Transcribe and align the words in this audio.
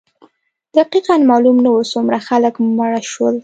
دقیقا 0.77 1.15
معلوم 1.29 1.57
نه 1.65 1.69
وو 1.71 1.89
څومره 1.93 2.17
خلک 2.27 2.53
مړه 2.77 3.01
شول. 3.11 3.35